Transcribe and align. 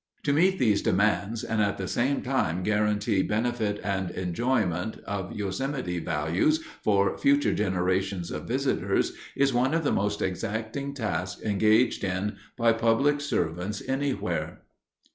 To 0.23 0.33
meet 0.33 0.57
these 0.57 0.81
demands 0.81 1.43
and 1.43 1.61
at 1.61 1.77
the 1.77 1.87
same 1.87 2.23
time 2.23 2.63
guarantee 2.63 3.21
"benefit 3.21 3.79
and 3.83 4.09
enjoyment" 4.09 4.97
of 5.05 5.31
Yosemite 5.31 5.99
values 5.99 6.57
for 6.81 7.15
future 7.19 7.53
generations 7.53 8.31
of 8.31 8.47
visitors 8.47 9.13
is 9.35 9.53
one 9.53 9.75
of 9.75 9.83
the 9.83 9.91
most 9.91 10.23
exacting 10.23 10.95
tasks 10.95 11.43
engaged 11.43 12.03
in 12.03 12.37
by 12.57 12.73
public 12.73 13.21
servants 13.21 13.83
anywhere. 13.87 14.61